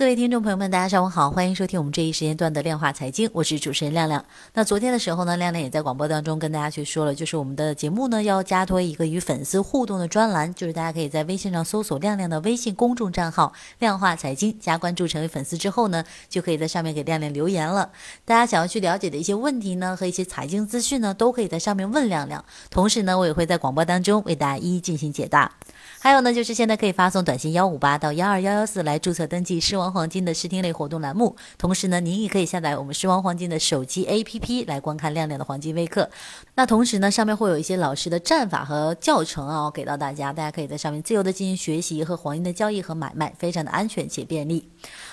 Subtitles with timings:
[0.00, 4.24] 各位听众朋友们，大家上午好，欢迎收听我们这一时间段的量化财经，我是主持人亮亮。
[4.54, 17.90] 那昨天的时候呢，亮亮也在广播当中跟大家去说了，就是我们的节目呢要加多一个与粉丝互动的专栏，就是大家可以在微信上搜索亮亮的微信公众账号“量化财经”，加关注成为粉丝之后呢，就可以在上面给亮亮留言了。
[18.24, 22.42] 大家想要去了解的一些问题呢和一些财经资讯呢，都可以在上面问亮亮。
[22.70, 25.52] 同时呢，我也会在广播当中为大家一一进行解答。
[25.98, 31.36] 还有呢，就是现在可以发送短信幺五八到幺二幺幺四来注册登记狮王黄金的视听类活动栏目。
[31.58, 36.08] 同时呢，您也可以下载我们狮王黄金的手机 APP 来观看亮亮的黄金微课。
[36.54, 44.68] 那同时呢，上面会有一些老师的战法和教程啊，给到大家，大家可以在上面自由的进行学习和黄金的交易和买卖，非常的安全且便利。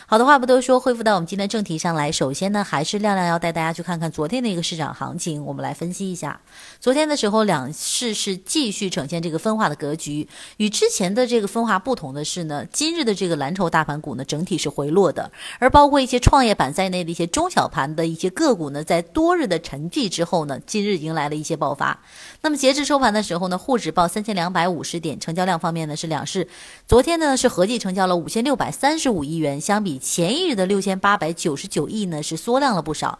[0.09, 2.09] 好的话不多说，恢复到我们今天正题上来。
[2.09, 6.39] 首先呢，还是亮亮要带大家去看看昨天的一个市场行情，我们来分析一下。
[6.79, 10.25] 昨天的时候，两市是继续呈现这个分化的格局。
[10.55, 21.99] 与之前的这个分化不同的是呢，今日的这个蓝筹大盘股呢，整体是回落的，而包括一些创业板在内的一些中小盘的一些个股呢，在多日的沉寂之后呢，今日迎来了一些爆发。
[22.43, 26.47] 那么截至收盘的时候呢，沪指报三千两百五十点，成交量方面呢是两市，
[26.87, 29.96] 昨天呢是合计成交了五千六百三十五亿元，相比。
[29.97, 33.19] 前一日的六千八百九十九亿呢，是缩量了不少。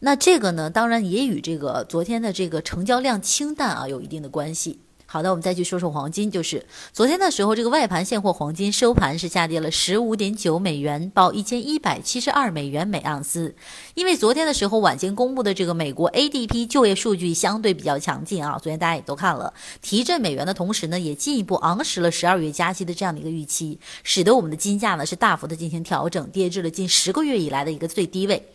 [0.00, 4.80] 那这个呢，当然也与这个昨天的这个成交量清淡啊有一定的关系。
[5.10, 13.54] 好的，我们再去说说黄金，就是昨天的时候，这个外盘现货黄金收盘是下跌了十五点九美元，报一千一百七十二美元每盎司。
[13.94, 28.46] 因为昨天的时候晚间公布的这个美国 ADP 就业数据相对比较强劲啊，昨天大家也都看了，提振美元的同时呢，也进一步昂实了十二月加息的这样的一个预期，使得我们的金价呢是大幅的进行调整，跌至了近十个月以来的一个最低位。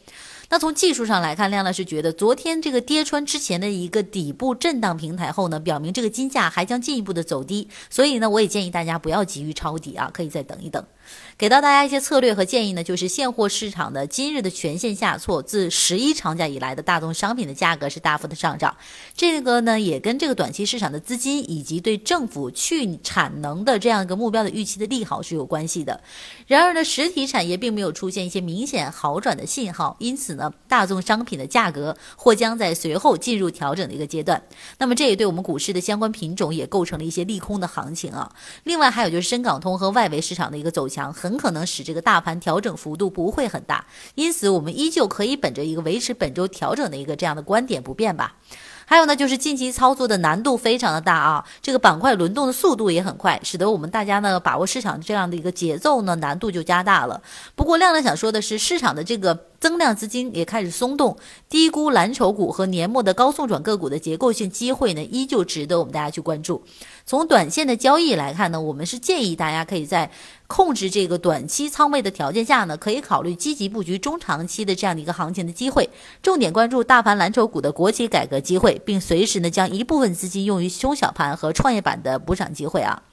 [0.54, 10.86] 那从技术上来看，亮亮是觉得昨天这个跌穿之前的一个底部震荡平台后呢，表明这个金价还将进一步的走低，所以呢，我也建议大家不要急于抄底啊，可以再等一等。
[11.38, 18.76] 给到大家一些策略和建议呢，就是现货市场的今日的全线下挫，自十一长假以来的大宗商品的价格是大幅的上涨，
[19.16, 26.00] 这个呢也跟这个短期市场的资金以及对政府去产能的这样一个目标的预期的利好是有关系的。
[26.48, 34.42] 然而呢，实体产业并没有出现一些明显好转的信号，因此呢，大宗商品的价格或将在随后进入调整的一个阶段。
[34.78, 38.32] 那么这也对我们股市的相关品种也构成了一些利空的行情啊。
[38.64, 41.12] 另外还有就是深港通和外围市场的一个走强。
[41.14, 48.36] 很可能使这个大盘调整幅度不会很大，因此我们依旧可以本着一个维持本周调整的一个这样的观点不变吧。
[48.86, 57.22] 还有呢，就是近期操作的难度非常的大啊，这个板块轮动的速度也很快，使得我们大家呢把握市场这样的一个节奏呢难度就加大了。
[57.56, 59.48] 不过亮亮想说的是，市场的这个。
[59.64, 61.16] 增量资金也开始松动，
[61.48, 66.62] 低估蓝筹股和年末的高送转个股的结构性机会呢，依旧值得我们大家去关注。
[67.06, 70.12] 从短线的交易来看呢，我们是建议大家可以在
[70.48, 75.90] 控制这个短期仓位的条件下呢，可以考虑积极布局中长期的这样的一个行情的机会，
[76.22, 83.04] 重点关注大盘蓝筹股的国企改革机会，并随时呢将一部分资金用于中小盘和创业板的补涨机会啊。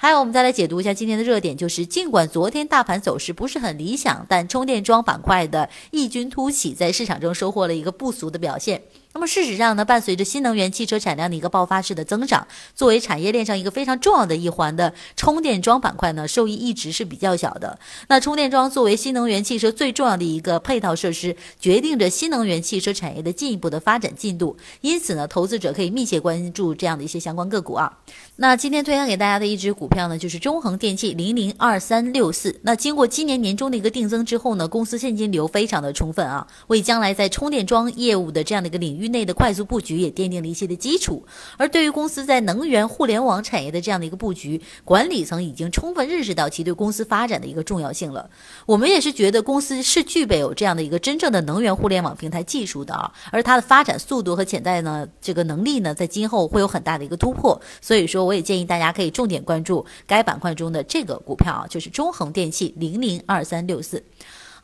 [0.00, 8.82] 还有，我们再来解读一下今天的热点，就是尽管昨天大盘走势不是很理想，但充电桩板块的异军突起，在市场中收获了一个不俗的表现。
[9.14, 17.78] 那么事实上呢，伴随着新能源汽车产量的一个爆发式的增长，作为产业链上一个非常重要的一环的充电桩板块呢，受益一直是比较小的。
[18.08, 24.56] 那充电桩作为新能源汽车最重要的一个配套设施，决定着新能源汽车产业的进一步的发展进度。
[24.82, 27.98] 因此呢，投资者可以密切关注这样的一些相关个股啊。
[28.36, 32.60] 那今天推荐给大家的一只股票呢，就是中恒电器零零二三六四。
[32.62, 41.26] 那经过今年年中的一个定增之后呢，公司现金流非常的充分啊，为将来在充电桩业务的这样的一个领域内的快速布局也奠定了一些的基础。
[41.56, 48.30] 而对于公司在能源互联网产业的这样的一个布局，管理层已经充分认识到其对公司发展的一个重要性了。
[48.66, 57.60] 我们也是觉得公司是具备有这样的一个真正的能源互联网平台技术的啊，而它的发展速度和潜在呢这个能力呢，在今后会有很大的一个突破。
[57.80, 58.18] 所以说。
[58.28, 64.04] 我也建议大家可以重点关注该板块中的这个股票啊，就是中恒电器零零二三六四。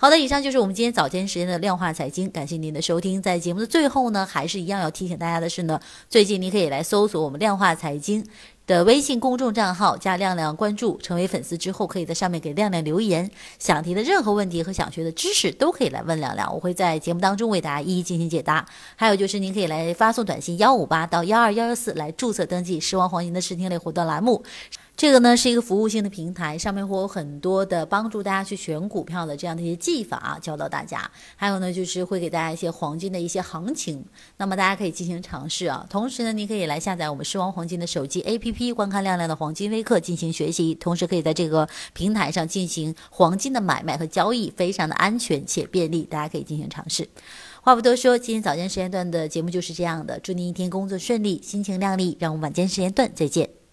[0.05, 3.23] 好的，以上就是我们今天早间时间的量化财经，感谢您的收听。
[3.23, 5.81] 在节目的最后呢，还是一样要提醒大家的是呢，
[6.11, 8.23] 最近您可以来搜索我们量化财经。
[8.67, 18.67] 的微信公众账号加亮亮关注，成为粉丝之后，可以在上面给亮亮留言，想提的任何问题和想学的知识都可以来问亮亮，我会在节目当中为大家一一进行解答。
[18.97, 24.43] 还有就是您可以来发送短信幺五八到幺二幺幺四来注册登记狮王黄金的试听类活动栏目。
[24.97, 31.11] 这个呢是一个服务性的平台，上面会有很多的帮助大家去选股票的这样的一些技法啊教到大家。
[31.35, 34.05] 还有呢，就是会给大家一些黄金的一些行情，
[34.37, 35.85] 那么大家可以进行尝试啊。
[35.91, 47.09] 同时呢，你可以来下载我们狮王黄金的手机 APP，观看亮亮的黄金微课进行学习，同时可以在这个平台上进行黄金的买卖和交易，非常的安全且便利，大家可以进行尝试。
[47.63, 53.64] 话不多说，今天早间时间段的节目就是这样的，祝您一天工作顺利，心情亮丽，让我们晚间时间段再见。